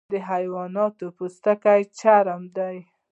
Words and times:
د 0.13 0.15
حیواناتو 0.29 1.05
پوستکی 1.17 1.81
چرم 1.99 2.41
دی 2.55 2.77